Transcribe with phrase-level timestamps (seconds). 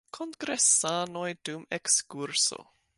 [0.17, 2.63] Kongresanoj dum ekskurso.